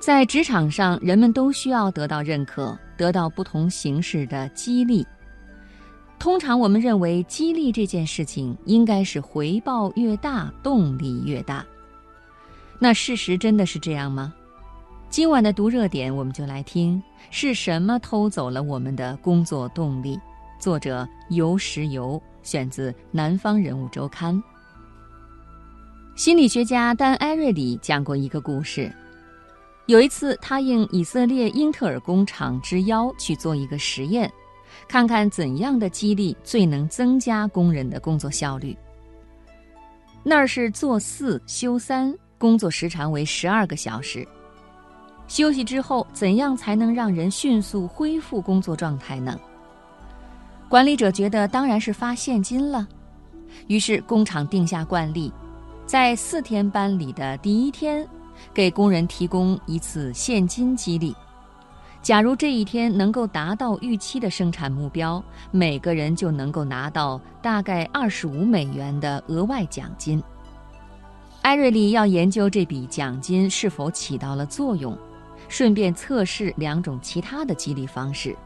[0.00, 5.06] 在职场上，人们都需要得到认可，得到不同形式的激励。
[6.18, 11.66] 通常，我们认为激励这件事情应该是回报越大，动力越大。
[12.78, 14.32] 那事实真的是这样吗？
[15.10, 20.18] 今晚的读热点，我们就来听是什么偷走了我们的工作动力。
[20.60, 24.34] 作者游石游，选自《南方人物周刊》。
[26.14, 28.92] 心理学家丹·埃瑞里讲过一个故事。
[29.88, 34.30] 有一次，他应以色列英特尔工厂之邀去做一个实验，
[34.86, 38.76] 看看怎样的激励最能增加工人的工作效率。
[40.22, 44.28] 那儿是做四休三，工作时长为十二个小时。
[45.26, 49.40] 休息之后，怎样才能让人迅速恢复工作状态呢？
[50.68, 52.86] 管理者觉得当然是发现金了，
[53.68, 55.32] 于是工厂定下惯例，
[55.86, 58.06] 在四天班里的第一天。
[58.52, 61.14] 给工人提供一次现金激励，
[62.02, 70.22] 假如这一天能够达到预期的生产目标，每个人就能够拿到大概二十五美元的额外奖金。
[71.42, 74.96] 艾瑞丽要研究这笔奖金是否起到了作用，
[75.48, 78.36] 顺便测试两种其他的激励方式。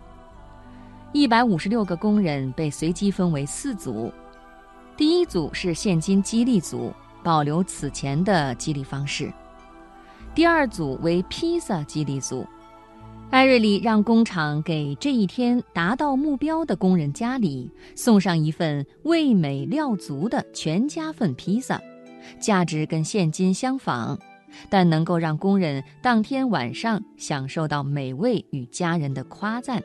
[1.12, 4.12] 一百五十六个工人被随机分为四组，
[4.96, 9.32] 第一组是现金激励组，保留此前的激励方式。
[10.34, 12.46] 第二组为披萨激励组，
[13.28, 21.78] 艾瑞里让工厂给这一天达到目标的工人家里送上一份味美料足的全家份披萨，
[22.40, 24.18] 价值跟现金相仿，
[24.70, 29.82] 但能够让工人当天晚上享受到美味与家人的夸赞。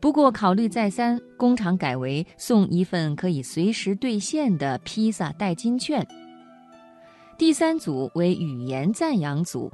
[0.00, 6.04] 不过考虑再三，工厂改为送一份可以随时兑现的披萨代金券。
[7.40, 9.72] 第三组为语言赞扬组，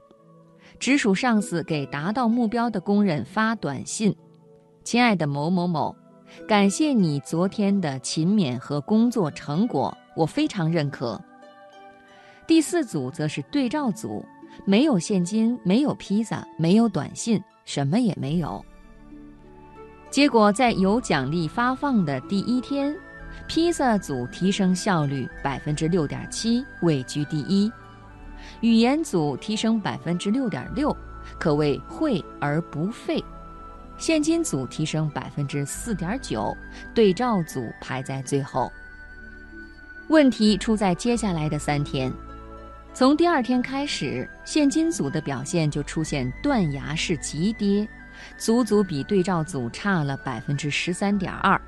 [0.79, 4.15] 直属上司给达到目标的工人发短信
[4.85, 5.93] ：“亲爱的某某某，
[6.47, 11.21] 感谢你昨天的勤勉和工作成果，我非常认可。”
[12.47, 14.25] 第四组则是对照组，
[14.65, 18.65] 没有现金，没有披萨，没有短信，什么也没有。
[20.09, 22.97] 结果在有奖励发放的第一天。
[23.47, 27.71] 披萨组提升效率百分之六点七，位居第一；
[28.61, 30.95] 语言组提升百分之六点六，
[31.39, 33.23] 可谓会而不费；
[33.99, 36.57] 现金组提升百分之四点九，
[36.95, 38.71] 对照组排在最后。
[40.09, 42.13] 问题出在接下来的三天，
[42.93, 47.87] 从第二天开始，现金组的表现就出现断崖式急跌，
[48.37, 51.61] 足足比对照组差了百分之十三点二。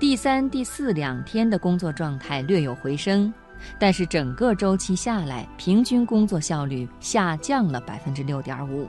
[0.00, 3.30] 第三、第四两天的工作状态略有回升，
[3.78, 8.88] 但是整个周期下来，平均工作效率下降了百分之六点五。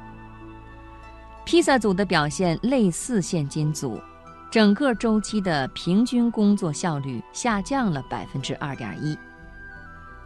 [1.44, 4.00] 披萨组的表现类似现金组，
[4.50, 9.18] 整个周期的平均工作效率下降了百分之二点一。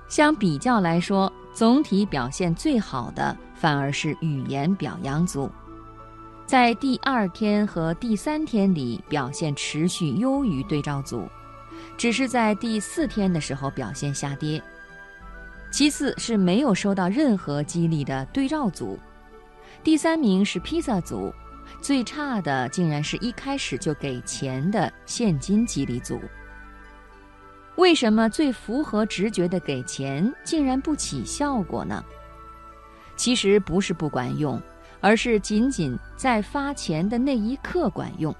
[0.07, 5.49] 相比较来说，总体表现最好的反而是语言表扬组。
[6.45, 11.27] 在第二天和第三天里表现持续优于对照组，
[11.97, 14.61] 只是在第四天的时候表现下跌。
[15.71, 18.99] 其次是没有收到任何激励的对照组，
[19.83, 21.33] 第三名是披萨组，
[21.81, 26.21] 最差的竟然是一开始就给钱的现金激励组。
[27.75, 32.05] 为什么最符合直觉的给钱竟然不起效果呢？
[33.17, 34.61] 其实不是不管用。
[35.01, 38.33] 而是仅仅在发钱的那一刻管用。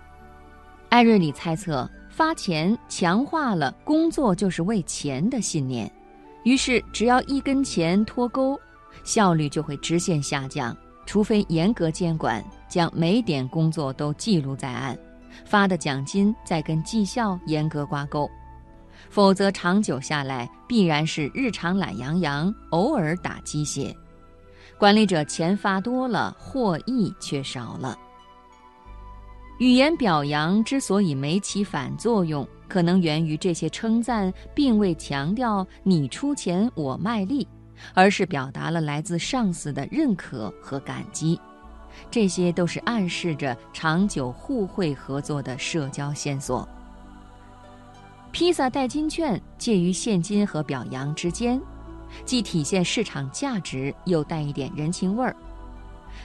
[0.89, 5.91] 艾瑞里猜测，发钱强化了工作就是为钱的信念，
[6.43, 8.59] 于是只要一根钱脱钩，
[9.03, 10.75] 效率就会直线下降。
[11.05, 14.97] 除非严格监管，将每点工作都记录在案，
[15.45, 18.27] 发的奖金再跟绩效严格挂钩，
[19.09, 23.95] 否则长久下来必然是日常懒洋洋，偶尔打鸡血。
[24.77, 27.97] 管理者钱发多了，获益却少了。
[29.59, 37.47] 语言表扬之所以没起反作用，可能源于这些称赞并未强调“你出钱，我卖力”，
[37.95, 41.39] 而是表达了来自上司的认可和感激。
[42.11, 46.67] 这些都是暗示着长久互惠合作的社交线索。
[48.33, 51.61] 披萨代金券介于现金和表扬之间。
[52.25, 55.35] 既体现市场价值，又带一点人情味儿。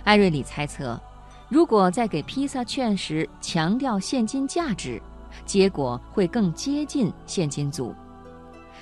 [0.05, 1.01] 艾瑞里猜测，
[1.49, 5.01] 如果在给披萨券时强调现金价值，
[5.45, 7.95] 结果会更接近现金组。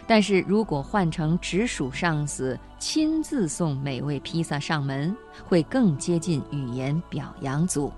[0.07, 5.15] 但是如果换成直属上司亲自送美味披萨上门，
[5.47, 7.93] 会更接近语言表扬组。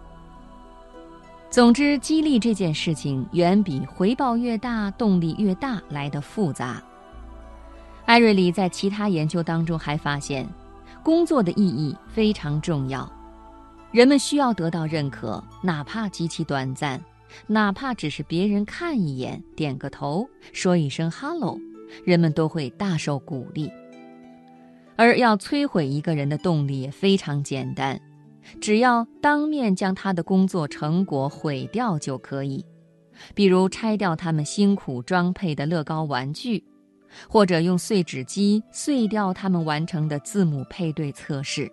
[1.51, 6.83] 总之，激励这件事情远比回报越大、动力越大来的复杂。
[8.11, 10.45] 艾瑞里在其他研究当中还发现，
[11.01, 13.09] 工作的意义非常重要，
[13.93, 17.01] 人们需要得到认可，哪怕极其短暂，
[17.47, 21.57] 哪怕只是别人看一眼、点个头、说一声 “hello”。
[22.05, 23.71] 人们都会大受鼓励，
[24.97, 28.01] 而要摧毁一个人的动力也非常简单，
[28.61, 32.65] 只要当面将他的工作成果毁掉就可以，
[33.37, 36.65] 比如拆掉他们辛苦装配的乐高玩具，
[37.29, 41.71] 或者用碎纸机碎掉他们完成的字母配对测试。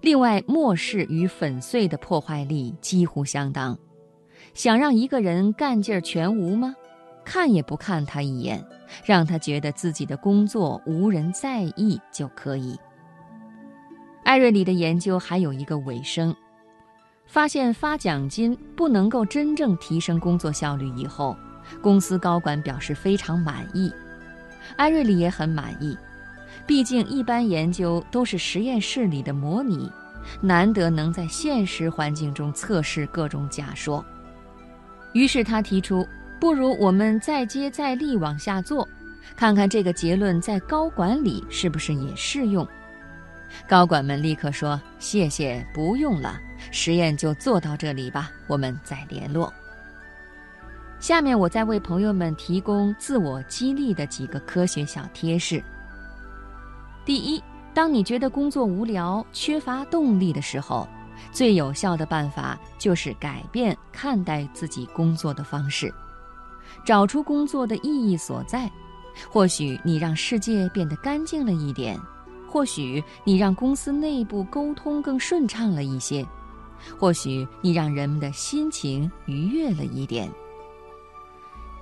[0.00, 3.76] 另外，漠视与粉碎的破坏力几乎相当。
[4.54, 6.74] 想让一个人干劲儿全无吗？
[7.24, 8.64] 看也不看他一眼，
[9.04, 12.78] 让他觉得自己的工作无人在意就可以。
[14.22, 16.34] 艾瑞里的研究还有一个尾声，
[17.26, 21.36] 发现发奖金不能够真正提升工作效率以后，
[21.80, 23.92] 公司高管表示非常满意，
[24.76, 25.96] 艾瑞里也很满意。
[26.66, 29.90] 毕竟一般研究都是实验室里的模拟，
[30.40, 34.04] 难得能在现实环境中测试各种假说。
[35.12, 36.06] 于是他提出。
[36.38, 38.86] 不如我们再接再厉往下做，
[39.34, 42.68] 看看这个结论在高管里是不是也适用。
[43.66, 46.38] 高管们立刻说：“谢谢，不用了，
[46.70, 49.50] 实验就做到这里吧，我们再联络。”
[50.98, 55.62] 下面我再为朋友们提供自我激励的几个科学小贴士。
[57.04, 57.42] 第一，
[57.74, 60.88] 当你觉得工作无聊、缺乏动力的时候，
[61.30, 65.92] 最有效的办法就是改变看待自己工作的方式。
[66.84, 68.70] 找出工作的意义所在，
[69.30, 72.00] 或许你让世界变得干净了一点，
[72.48, 76.26] 或许你让公司内部沟通更顺畅了一些，
[76.98, 80.28] 或许你让人们的心情愉悦了一点。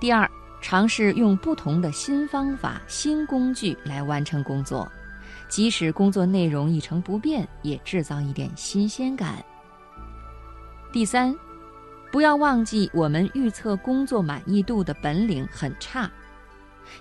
[0.05, 0.29] 第二，
[0.61, 4.87] 尝试用不同的新方法、新工具来完成工作，
[5.49, 9.43] 即使工作内容一成不变，也制造一点新鲜感。
[10.93, 11.35] 第三。
[12.11, 16.07] 不要忘记，我们预测工作满意度的本领很差。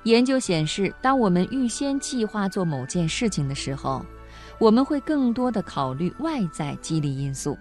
[0.04, 4.02] 研究显示，当我们预先计划做某件事情的时候，
[4.58, 7.54] 我们会更多的考虑外在激励因素，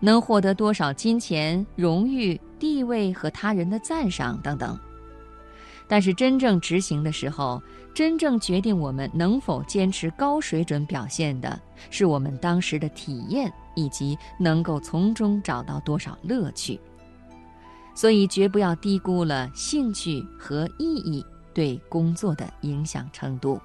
[0.00, 4.78] 能获得多少金钱、荣誉、地位和他人的赞赏等等。
[5.88, 7.60] 但是真正执行的时候，
[7.92, 11.60] 真正决定我们能否坚持高水准表现的，
[11.90, 16.78] 是我们当时的体验以及能够从中找到多少乐趣。
[17.92, 23.60] 所以，绝不要低估了兴趣和意义对工作的影响程度。